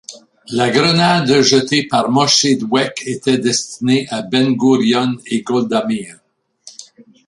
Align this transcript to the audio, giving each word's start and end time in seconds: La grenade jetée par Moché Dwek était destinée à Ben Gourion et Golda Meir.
La 0.53 0.71
grenade 0.71 1.43
jetée 1.43 1.87
par 1.87 2.09
Moché 2.09 2.55
Dwek 2.55 3.03
était 3.05 3.37
destinée 3.37 4.07
à 4.09 4.23
Ben 4.23 4.53
Gourion 4.55 5.15
et 5.27 5.43
Golda 5.43 5.85
Meir. 5.85 6.17